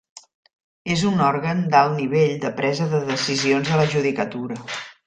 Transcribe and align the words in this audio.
És 0.95 1.03
un 1.09 1.21
òrgan 1.27 1.61
d'alt 1.75 1.95
nivell 2.01 2.35
de 2.47 2.53
presa 2.63 2.89
de 2.95 3.05
decisions 3.15 3.73
de 3.75 3.83
la 3.83 3.89
judicatura. 3.97 4.63